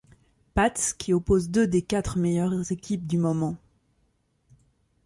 Pat's 0.55 0.93
qui 0.93 1.13
oppose 1.13 1.51
deux 1.51 1.67
des 1.67 1.83
quatre 1.83 2.17
meilleurs 2.17 2.71
équipes 2.71 3.05
du 3.05 3.19
moment. 3.19 3.57